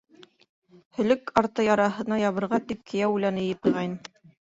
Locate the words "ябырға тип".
2.25-2.85